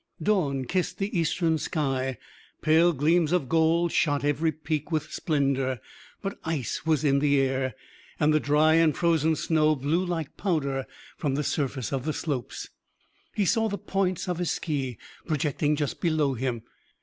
[0.19, 2.17] Dawn kissed the eastern sky;
[2.63, 5.79] pale gleams of gold shot every peak with splendour;
[6.23, 7.75] but ice was in the air,
[8.19, 10.87] and the dry and frozen snow blew like powder
[11.17, 12.69] from the surface of the slopes.
[13.35, 16.63] He saw the points of his ski projecting just below him.